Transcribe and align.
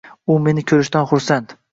U 0.35 0.37
meni 0.45 0.63
ko`rishdan 0.71 1.05
xursand 1.11 1.53